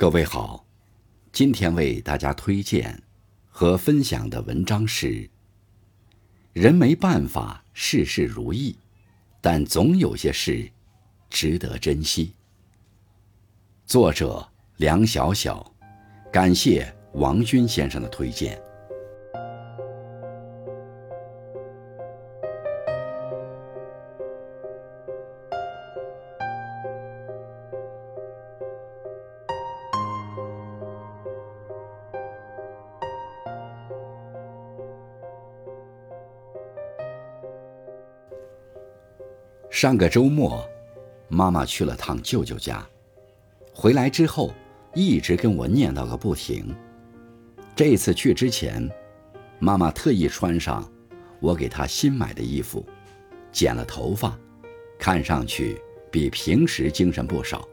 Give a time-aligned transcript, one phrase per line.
[0.00, 0.64] 各位好，
[1.30, 3.02] 今天为大家推荐
[3.50, 5.28] 和分享的文章是：
[6.54, 8.74] 人没办法事事如意，
[9.42, 10.70] 但总有些事
[11.28, 12.32] 值得珍惜。
[13.84, 15.70] 作者梁晓晓，
[16.32, 18.58] 感谢王军先生的推荐。
[39.70, 40.68] 上个周末，
[41.28, 42.84] 妈妈去了趟舅舅家，
[43.72, 44.52] 回来之后
[44.94, 46.74] 一直跟我念叨个不停。
[47.76, 48.90] 这次去之前，
[49.60, 50.86] 妈妈特意穿上
[51.38, 52.84] 我给她新买的衣服，
[53.52, 54.36] 剪了头发，
[54.98, 57.66] 看上去比平时精神不少。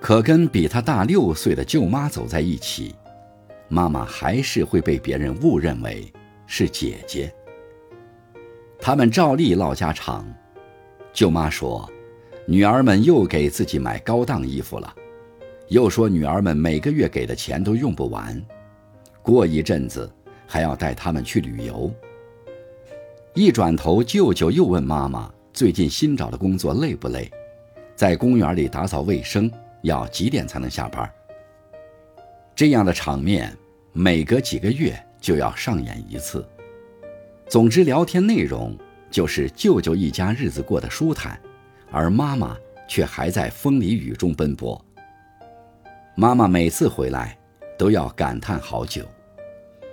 [0.00, 2.94] 可跟比她大六岁的舅妈走在一起，
[3.66, 6.10] 妈妈还是会被别人误认为
[6.46, 7.34] 是姐姐。
[8.78, 10.24] 他们照例唠家常。
[11.12, 11.88] 舅妈说
[12.46, 14.92] ：“女儿们又给自己买高档衣服了，
[15.68, 18.42] 又说女儿们每个月给的钱都用不完，
[19.22, 20.10] 过一阵子
[20.46, 21.92] 还要带他们去旅游。”
[23.34, 27.30] 一转头，舅舅又问妈妈：“最近新找的工作累不累？
[27.94, 29.50] 在公园里打扫卫生
[29.82, 31.10] 要几点才能下班？”
[32.56, 33.54] 这样的场面，
[33.92, 36.46] 每隔几个月就要上演一次。
[37.48, 38.76] 总之，聊天内容。
[39.12, 41.38] 就是舅舅一家日子过得舒坦，
[41.90, 42.56] 而妈妈
[42.88, 44.82] 却还在风里雨中奔波。
[46.16, 47.38] 妈妈每次回来
[47.78, 49.06] 都要感叹好久，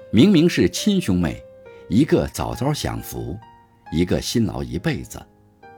[0.10, 1.44] 明明是亲兄妹，
[1.90, 3.38] 一个早早享福，
[3.92, 5.22] 一个辛劳一辈子，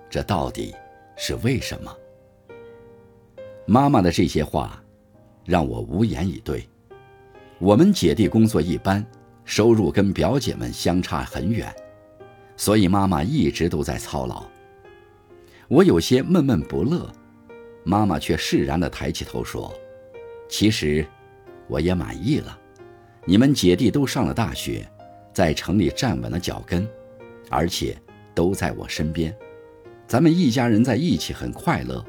[0.08, 0.76] 这到底
[1.17, 1.92] 是为什么？
[3.66, 4.83] 妈妈的这些话
[5.45, 6.67] 让我无言以对。
[7.58, 9.03] 我们姐弟工作一般，
[9.45, 11.73] 收入跟表姐们相差很远。
[12.61, 14.45] 所以妈妈一直都在操劳，
[15.67, 17.11] 我有些闷闷不乐，
[17.83, 19.73] 妈妈却释然地抬起头说
[20.48, 21.04] ：“其实，
[21.67, 22.55] 我也满意了。
[23.26, 24.88] 你们姐弟都上了大学，
[25.33, 26.88] 在城里站稳了脚跟，
[27.50, 27.98] 而且
[28.36, 29.36] 都在我身边，
[30.05, 32.05] 咱们一家人在一起很快乐，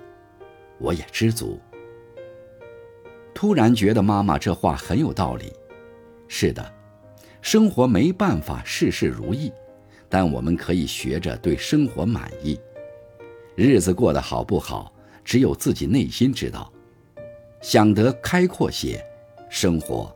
[0.76, 1.58] 我也知足。”
[3.32, 5.50] 突然觉得妈妈这话很有道理。
[6.28, 6.74] 是的，
[7.40, 9.50] 生活没办法事事如意。
[10.14, 12.60] 但我们可以学着对生活满意，
[13.54, 14.92] 日子过得好不好，
[15.24, 16.70] 只有自己内心知道。
[17.62, 19.02] 想得开阔些，
[19.48, 20.14] 生活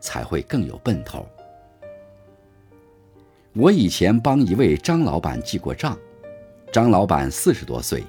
[0.00, 1.26] 才会更有奔头。
[3.54, 5.98] 我以前帮一位张老板记过账，
[6.70, 8.04] 张老板四十多岁，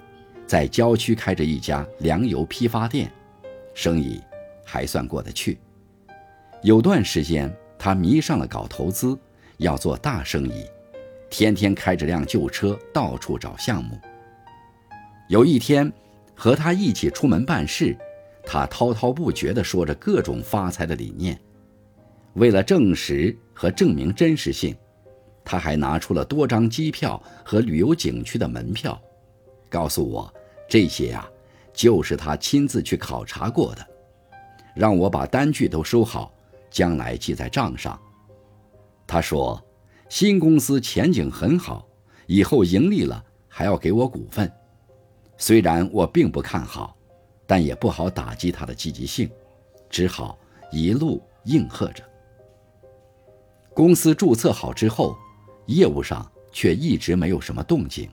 [0.45, 3.09] 在郊区开着一家粮油批发店，
[3.73, 4.21] 生意
[4.65, 5.57] 还算过得去。
[6.63, 9.17] 有段时间，他迷上了搞投资，
[9.55, 10.65] 要做大生意。
[11.29, 13.99] 天天开着辆旧车到处找项目。
[15.27, 15.91] 有一天，
[16.35, 17.95] 和他一起出门办事，
[18.43, 21.39] 他滔滔不绝地说着各种发财的理念。
[22.33, 24.75] 为了证实和证明真实性，
[25.45, 28.99] 他还拿出了多张机票和旅游景区的门票，
[29.69, 30.33] 告诉我
[30.67, 31.29] 这些呀，
[31.73, 33.87] 就是他亲自去考察过的，
[34.73, 36.33] 让我把单据都收好，
[36.71, 37.99] 将来记在账上。
[39.05, 39.63] 他说。
[40.09, 41.87] 新公司前景很好，
[42.25, 44.51] 以后盈利了还要给我股份。
[45.37, 46.97] 虽然我并不看好，
[47.45, 49.29] 但也不好打击他的积极性，
[49.87, 50.37] 只好
[50.71, 52.03] 一路应和着。
[53.73, 55.15] 公司注册好之后，
[55.67, 58.09] 业务上却一直没有什么动静。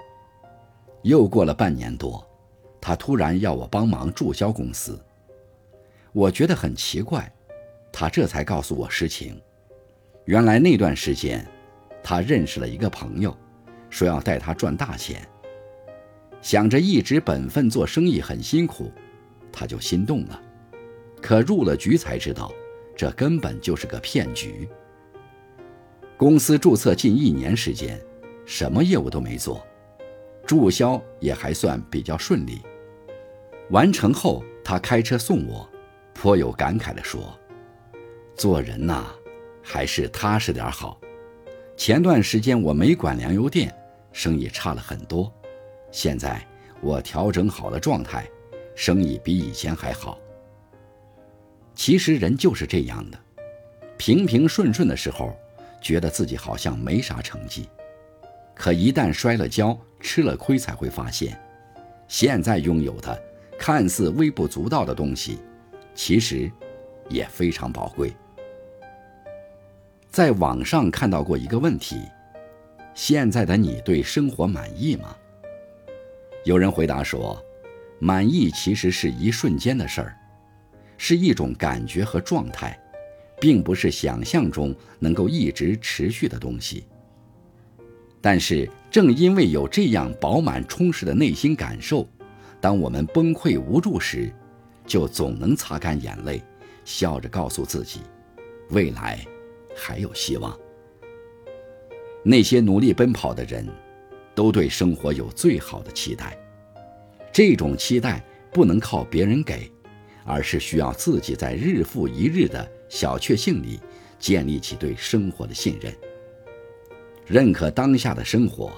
[1.02, 2.24] 又过了半年多，
[2.78, 5.02] 他突然要我帮忙注销公司。
[6.12, 7.32] 我觉得很奇怪，
[7.90, 9.40] 他这才告诉我实情。
[10.26, 11.44] 原来那段时间。
[12.08, 13.36] 他认识了一个朋友，
[13.90, 15.26] 说要带他赚大钱。
[16.40, 18.92] 想着一直本分做生意很辛苦，
[19.50, 20.40] 他就心动了。
[21.20, 22.52] 可入了局才知道，
[22.96, 24.68] 这根本就是个骗局。
[26.16, 28.00] 公司注册近一年时间，
[28.44, 29.66] 什么业务都没做，
[30.46, 32.62] 注销也还算比较顺利。
[33.70, 35.68] 完成后，他开车送我，
[36.14, 37.36] 颇有感慨地说
[38.36, 39.06] ：“做人呐，
[39.60, 41.00] 还是踏实点好。”
[41.76, 43.72] 前段时间我没管粮油店，
[44.10, 45.30] 生意差了很多。
[45.90, 46.44] 现在
[46.80, 48.26] 我调整好了状态，
[48.74, 50.18] 生意比以前还好。
[51.74, 53.18] 其实人就是这样的，
[53.98, 55.36] 平平顺顺的时候，
[55.82, 57.68] 觉得自己好像没啥成绩，
[58.54, 61.38] 可一旦摔了跤、吃了亏，才会发现，
[62.08, 63.22] 现在拥有的
[63.58, 65.38] 看似微不足道的东西，
[65.94, 66.50] 其实
[67.10, 68.16] 也非常宝贵。
[70.16, 72.00] 在网上看到过一个问题：
[72.94, 75.14] 现在的你对生活满意吗？
[76.46, 77.38] 有人回答说，
[77.98, 80.16] 满意其实是一瞬间的事儿，
[80.96, 82.80] 是一种感觉和状态，
[83.38, 86.86] 并不是想象中能够一直持续的东西。
[88.22, 92.08] 但是正因为有这样饱满充实的内心感受，
[92.58, 94.32] 当我们崩溃无助时，
[94.86, 96.42] 就总能擦干眼泪，
[96.86, 98.00] 笑着告诉自己，
[98.70, 99.22] 未来
[99.76, 100.58] 还有希望。
[102.24, 103.64] 那些努力奔跑的人，
[104.34, 106.36] 都对生活有最好的期待。
[107.30, 109.70] 这种期待不能靠别人给，
[110.24, 113.78] 而是需要自己在日复一日的小确幸里，
[114.18, 115.94] 建立起对生活的信任。
[117.26, 118.72] 认可当下的生活，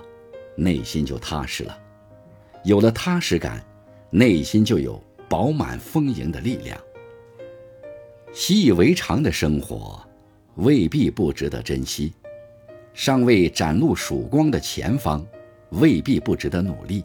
[0.57, 1.79] 内心就踏实了。
[2.65, 3.65] 有了踏实感，
[4.11, 5.03] 内心就有。
[5.31, 6.81] 饱满丰盈的力量。
[8.33, 10.03] 习以为常的生活，
[10.59, 12.13] 未必不值得珍惜；
[12.93, 15.25] 尚未展露曙光的前方，
[15.71, 17.05] 未必不值得努力。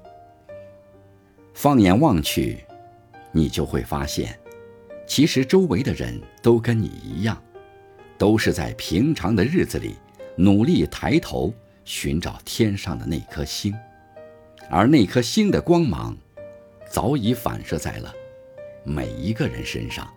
[1.53, 2.63] 放眼望去，
[3.31, 4.37] 你就会发现，
[5.05, 7.39] 其实周围的人都跟你一样，
[8.17, 9.95] 都是在平常的日子里
[10.35, 11.53] 努力抬头
[11.85, 13.71] 寻找天上的那颗星，
[14.67, 16.17] 而那颗星的光芒。
[16.89, 18.13] 早已反射在了
[18.83, 20.07] 每一个人身上。